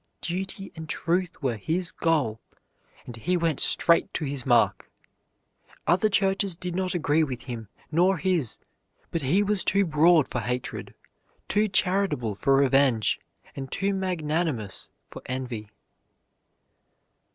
Duty 0.21 0.71
and 0.75 0.89
truth 0.89 1.39
were 1.43 1.57
his 1.57 1.91
goal, 1.91 2.39
and 3.05 3.15
he 3.15 3.37
went 3.37 3.59
straight 3.59 4.11
to 4.15 4.25
his 4.25 4.47
mark. 4.47 4.89
Other 5.85 6.09
churches 6.09 6.55
did 6.55 6.73
not 6.73 6.95
agree 6.95 7.23
with 7.23 7.43
him 7.43 7.67
nor 7.91 8.17
his, 8.17 8.57
but 9.11 9.21
he 9.21 9.43
was 9.43 9.63
too 9.63 9.85
broad 9.85 10.27
for 10.27 10.39
hatred, 10.39 10.95
too 11.47 11.67
charitable 11.67 12.33
for 12.33 12.55
revenge, 12.55 13.19
and 13.55 13.71
too 13.71 13.93
magnanimous 13.93 14.89
for 15.07 15.21
envy. 15.27 15.69